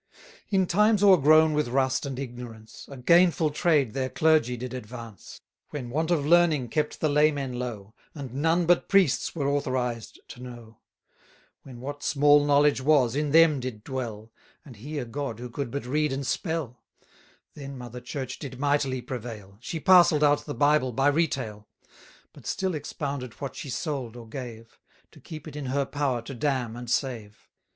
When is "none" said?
8.33-8.65